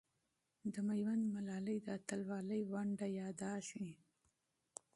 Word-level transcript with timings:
د 0.73 0.75
میوند 0.87 1.23
ملالۍ 1.33 1.77
د 1.85 1.87
اتلولۍ 1.97 2.61
ونډه 2.71 3.07
یادېږي. 3.21 3.89